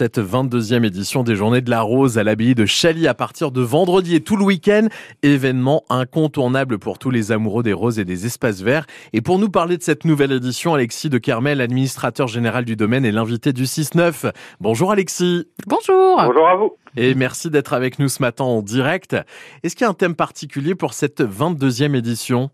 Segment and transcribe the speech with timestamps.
[0.00, 3.60] cette 22e édition des Journées de la Rose à l'abbaye de Chaly à partir de
[3.60, 4.88] vendredi et tout le week-end.
[5.22, 8.86] Événement incontournable pour tous les amoureux des roses et des espaces verts.
[9.12, 13.04] Et pour nous parler de cette nouvelle édition, Alexis de Carmel, administrateur général du domaine
[13.04, 14.32] et l'invité du 6-9.
[14.58, 15.46] Bonjour Alexis.
[15.66, 16.16] Bonjour.
[16.24, 16.72] Bonjour à vous.
[16.96, 19.14] Et merci d'être avec nous ce matin en direct.
[19.62, 22.48] Est-ce qu'il y a un thème particulier pour cette 22e édition?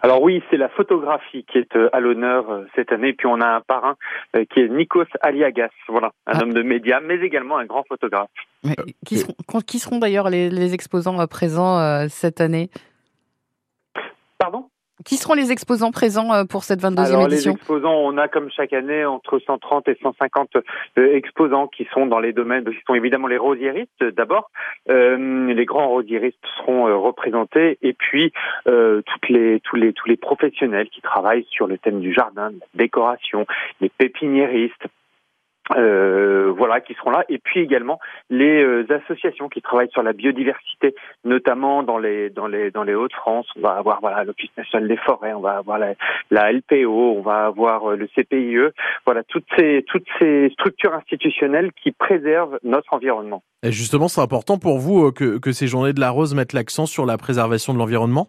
[0.00, 3.12] Alors oui, c'est la photographie qui est euh, à l'honneur euh, cette année.
[3.12, 3.96] Puis on a un parrain
[4.36, 6.42] euh, qui est Nikos Aliagas, voilà, un Ah.
[6.42, 8.30] homme de médias, mais également un grand photographe.
[8.64, 8.76] Mais
[9.06, 9.34] qui seront,
[9.66, 12.70] qui seront d'ailleurs les, les exposants présents cette année?
[15.04, 17.52] Qui seront les exposants présents euh, pour cette 22e Alors les édition?
[17.52, 20.50] exposants, on a comme chaque année entre 130 et 150
[20.98, 24.50] euh, exposants qui sont dans les domaines, qui sont évidemment les rosiéristes euh, d'abord.
[24.90, 28.32] Euh, les grands rosiéristes seront représentés et puis
[28.66, 32.50] euh, toutes les, tous les tous les professionnels qui travaillent sur le thème du jardin,
[32.50, 33.46] de la décoration,
[33.80, 34.86] les pépiniéristes.
[35.76, 40.12] Euh, voilà, qui seront là, et puis également les euh, associations qui travaillent sur la
[40.12, 43.46] biodiversité, notamment dans les dans les dans les Hauts-de-France.
[43.56, 45.94] On va avoir voilà l'Office national des forêts, on va avoir la,
[46.30, 48.72] la LPO, on va avoir euh, le CPIE,
[49.06, 53.42] voilà toutes ces toutes ces structures institutionnelles qui préservent notre environnement.
[53.62, 56.86] Et justement, c'est important pour vous que, que ces Journées de la Rose mettent l'accent
[56.86, 58.28] sur la préservation de l'environnement?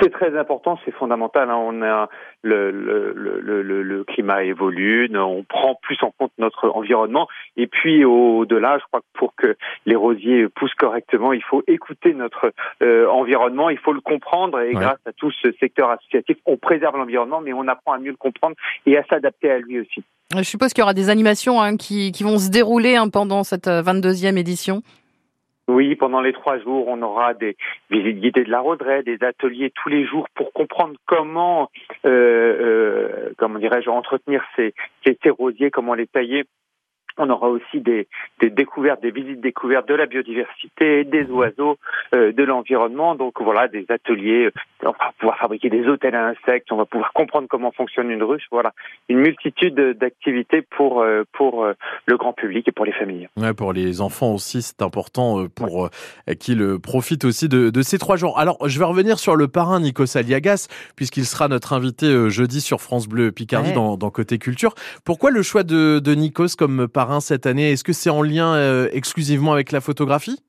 [0.00, 1.50] C'est très important, c'est fondamental.
[1.50, 1.56] hein.
[1.56, 2.08] On a
[2.42, 7.28] le, le, le, le, le climat évolue, on prend plus en compte notre environnement.
[7.56, 9.56] Et puis au-delà, je crois que pour que
[9.86, 14.60] les rosiers poussent correctement, il faut écouter notre euh, environnement, il faut le comprendre.
[14.60, 14.74] Et Ouais.
[14.86, 18.16] grâce à tout ce secteur associatif, on préserve l'environnement, mais on apprend à mieux le
[18.16, 18.56] comprendre
[18.86, 20.02] et à s'adapter à lui aussi.
[20.34, 23.42] Je suppose qu'il y aura des animations hein, qui, qui vont se dérouler hein, pendant
[23.42, 24.82] cette euh, 22e édition.
[25.70, 27.56] Oui, pendant les trois jours, on aura des
[27.90, 31.70] visites guidées de la roseraie, des ateliers tous les jours pour comprendre comment,
[32.04, 34.74] euh, euh, comment dirais-je, entretenir ces,
[35.06, 36.44] ces, ces rosiers, comment les tailler.
[37.22, 38.08] On aura aussi des,
[38.40, 41.76] des découvertes, des visites découvertes de la biodiversité, des oiseaux,
[42.14, 43.14] euh, de l'environnement.
[43.14, 44.46] Donc voilà, des ateliers.
[44.46, 44.50] euh,
[44.82, 46.72] On va pouvoir fabriquer des hôtels à insectes.
[46.72, 48.44] On va pouvoir comprendre comment fonctionne une ruche.
[48.50, 48.72] Voilà,
[49.08, 51.74] une multitude d'activités pour euh, pour euh,
[52.06, 53.28] le grand public et pour les familles.
[53.36, 57.98] Ouais, pour les enfants aussi, c'est important pour euh, qu'ils profitent aussi de, de ces
[57.98, 58.38] trois jours.
[58.38, 62.80] Alors, je vais revenir sur le parrain Nikos Aliagas, puisqu'il sera notre invité jeudi sur
[62.80, 63.74] France Bleu Picardie Ouais.
[63.74, 64.74] dans, dans Côté Culture.
[65.04, 68.54] Pourquoi le choix de, de Nikos comme parrain cette année Est-ce que c'est en lien
[68.54, 70.40] euh, exclusivement avec la photographie?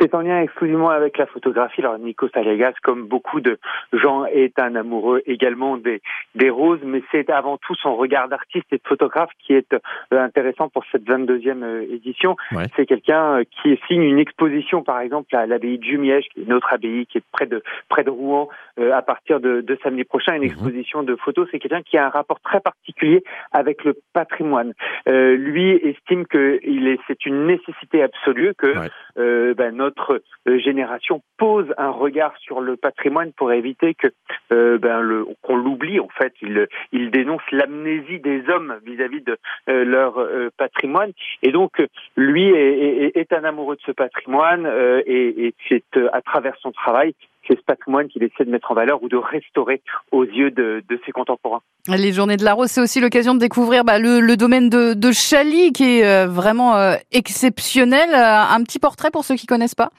[0.00, 1.80] C'est en lien exclusivement avec la photographie.
[1.82, 3.58] Alors Nikos Aliagas, comme beaucoup de
[3.92, 6.00] gens, est un amoureux également des,
[6.34, 9.78] des roses, mais c'est avant tout son regard d'artiste et de photographe qui est euh,
[10.12, 12.36] intéressant pour cette 22e euh, édition.
[12.52, 12.64] Ouais.
[12.76, 16.44] C'est quelqu'un euh, qui signe une exposition, par exemple, à l'abbaye de Jumièges, qui est
[16.44, 19.78] une autre abbaye qui est près de près de Rouen, euh, à partir de, de
[19.82, 20.46] samedi prochain, une Mhm.
[20.46, 21.46] exposition de photos.
[21.50, 23.22] C'est quelqu'un qui a un rapport très particulier
[23.52, 24.72] avec le patrimoine.
[25.08, 28.88] Euh, lui estime que il est, c'est une nécessité absolue que Ouais.
[29.18, 29.89] euh, ben, notre
[30.48, 34.08] euh, génération pose un regard sur le patrimoine pour éviter que
[34.52, 36.00] euh, ben, qu'on l'oublie.
[36.00, 39.36] En fait, il, dénonce l'amnésie des hommes vis-à-vis de
[39.68, 40.18] euh, leur
[40.56, 41.12] patrimoine.
[41.42, 41.82] Et donc,
[42.16, 44.66] lui est, un amoureux de ce patrimoine
[45.06, 47.14] et, c'est à travers son travail
[47.48, 50.82] c'est ce patrimoine qu'il essaie de mettre en valeur ou de restaurer aux yeux de,
[50.88, 51.62] de ses contemporains.
[51.88, 54.94] Les Journées de la Rose, c'est aussi l'occasion de découvrir bah, le, le domaine de,
[54.94, 58.10] de Chaly qui est euh, vraiment euh, exceptionnel.
[58.10, 59.90] Euh, Un petit portrait pour ceux qui connaissent pas.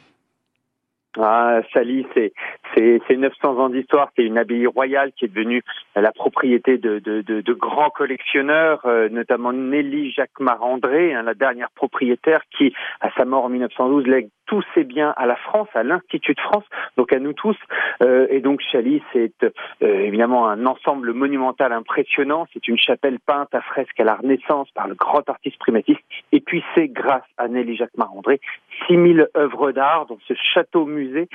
[1.20, 2.32] Ah, Sally, c'est
[2.76, 4.10] c'est c'est 900 ans d'histoire.
[4.16, 5.64] C'est une abbaye royale qui est devenue
[5.96, 12.74] la propriété de grands collectionneurs, euh, notamment Nelly Jacques Marandré, hein, la dernière propriétaire, qui
[13.00, 16.42] à sa mort en 1912 lègue tous ses biens à la France, à l'Institut de
[16.42, 16.66] France,
[16.98, 17.56] donc à nous tous.
[18.04, 19.50] Euh, et donc Chaly, c'est euh,
[19.82, 22.48] évidemment un ensemble monumental impressionnant.
[22.54, 26.02] C'est une chapelle peinte à fresque à la Renaissance par le grand artiste primatiste.
[26.34, 28.42] Et puis c'est grâce à Nelly Jacques Marandré
[28.88, 31.30] 6000 œuvres d'art dans ce château-musée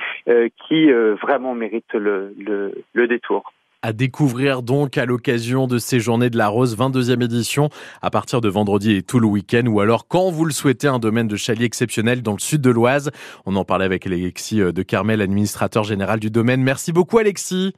[0.67, 0.91] qui
[1.27, 3.51] vraiment mérite le, le, le détour.
[3.83, 7.69] à découvrir donc à l'occasion de ces journées de la Rose, 22e édition,
[8.01, 10.99] à partir de vendredi et tout le week-end, ou alors quand vous le souhaitez, un
[10.99, 13.11] domaine de Chaly exceptionnel dans le sud de l'Oise.
[13.45, 16.63] On en parlait avec Alexis euh, de Carmel, administrateur général du domaine.
[16.63, 17.73] Merci beaucoup Alexis.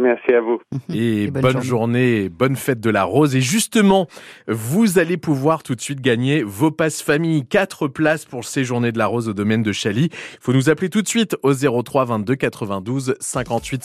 [0.00, 0.60] Merci à vous.
[0.92, 1.66] Et, Et bonne bonne, journée.
[1.68, 3.36] journée, et bonne fête de la rose.
[3.36, 4.06] Et justement,
[4.48, 7.44] vous allez pouvoir tout de suite gagner vos passes famille.
[7.46, 10.04] Quatre places pour ces journées de la rose au domaine de Chaly.
[10.12, 13.84] Il faut nous appeler tout de suite au 03 22 92 58